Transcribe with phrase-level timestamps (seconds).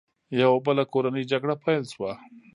[0.41, 2.11] یوه بله کورنۍ جګړه پیل شوه.